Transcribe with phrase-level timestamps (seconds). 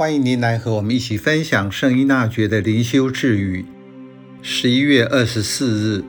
[0.00, 3.66] 欢迎您来和我们一起分享圣依纳爵的灵修智语。
[4.40, 6.04] 十一月二十四日，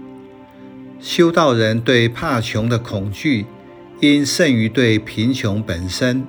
[1.02, 3.46] 修道人对怕穷的恐惧，
[4.00, 6.26] 应胜于对贫穷本身。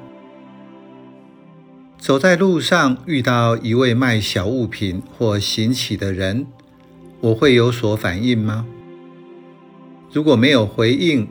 [1.98, 6.44] 走在路上，遇到一位卖小物品或行乞的人，
[7.20, 8.66] 我会有所反应吗？
[10.10, 11.28] 如果没有回应，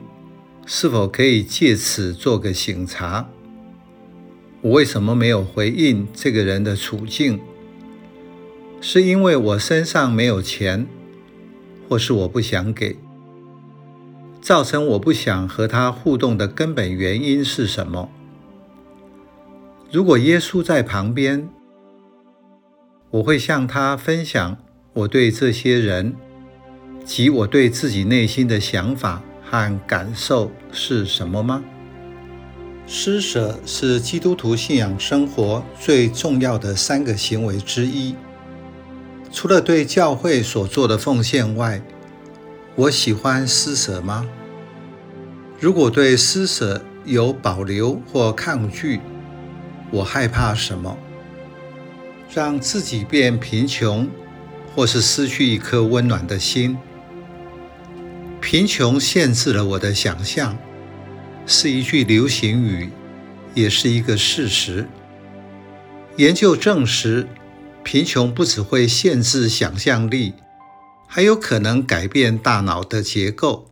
[0.64, 3.28] 是否可以借此做个省察？
[4.62, 7.40] 我为什么没有回应这个人的处境？
[8.80, 10.86] 是因为我身上没有钱，
[11.88, 12.96] 或是我不想给？
[14.40, 18.08] 造成我不想和他互动的根本原因是什么？
[19.90, 21.48] 如果耶稣在旁边，
[23.10, 24.56] 我会向他分享
[24.92, 26.14] 我对这些人
[27.04, 31.64] 及我对自己内心的想法和感受是什么吗？
[32.86, 38.14] 施舍是基督徒信仰生活最重要的三个行为之一。
[39.32, 41.80] 除了对教会所做的奉献外，
[42.74, 44.28] 我喜欢施舍吗？
[45.58, 49.00] 如果对施舍有保留或抗拒，
[49.90, 50.98] 我害怕什么？
[52.34, 54.08] 让自己变贫穷，
[54.74, 56.76] 或是失去一颗温暖的心？
[58.40, 60.58] 贫穷限制了我的想象。
[61.46, 62.90] 是一句流行语，
[63.54, 64.86] 也是一个事实。
[66.16, 67.26] 研究证实，
[67.82, 70.34] 贫穷不只会限制想象力，
[71.06, 73.68] 还有可能改变大脑的结构，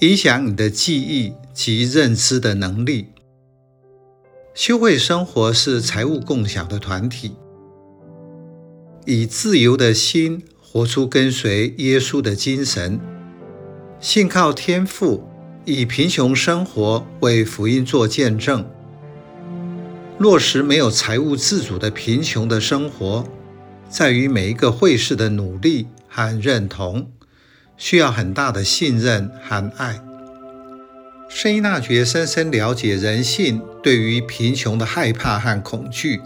[0.00, 3.08] 影响你的记忆及认知的能力。
[4.54, 7.36] 修会生活是财务共享的团体，
[9.06, 13.00] 以自由的心活出跟随耶稣的精神，
[14.00, 15.28] 信靠天父。
[15.64, 18.68] 以贫穷生活为福音做见证，
[20.18, 23.24] 落实没有财务自主的贫穷的生活，
[23.88, 27.08] 在于每一个会士的努力和认同，
[27.76, 30.00] 需要很大的信任和爱。
[31.28, 36.20] 圣依纳爵深深了解人性对于贫穷的害怕和恐惧，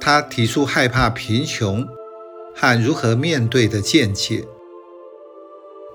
[0.00, 1.84] 他提出害怕贫穷
[2.54, 4.44] 和如何面对的见解。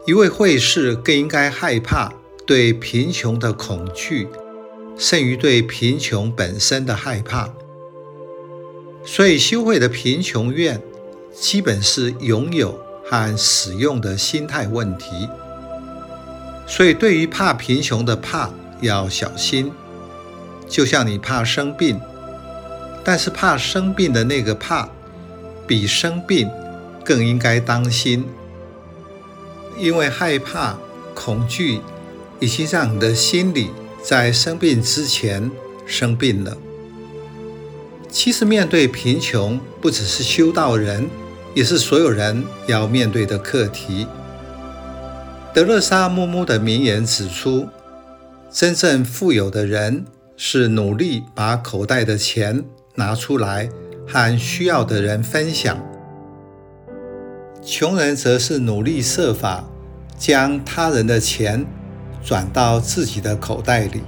[0.05, 2.11] 一位会士更应该害怕
[2.45, 4.27] 对贫穷的恐惧，
[4.97, 7.49] 胜于对贫穷本身的害怕。
[9.05, 10.81] 所以，修会的贫穷愿
[11.33, 15.29] 基本是拥有和使用的心态问题。
[16.67, 18.49] 所以，对于怕贫穷的怕
[18.81, 19.71] 要小心，
[20.67, 21.97] 就像你怕生病，
[23.05, 24.89] 但是怕生病的那个怕，
[25.65, 26.49] 比生病
[27.05, 28.25] 更应该当心。
[29.77, 30.77] 因为害怕、
[31.13, 31.81] 恐惧，
[32.39, 33.69] 已经让你的心理
[34.01, 35.49] 在生病之前
[35.85, 36.57] 生病了。
[38.09, 41.09] 其实，面对贫穷，不只是修道人，
[41.53, 44.05] 也是所有人要面对的课题。
[45.53, 47.67] 德勒莎姆姆的名言指出，
[48.51, 50.05] 真正富有的人
[50.37, 52.63] 是努力把口袋的钱
[52.95, 53.69] 拿出来
[54.07, 55.77] 和需要的人分享。
[57.65, 59.63] 穷人则是努力设法
[60.17, 61.65] 将他人的钱
[62.21, 64.01] 转到自己的口袋里。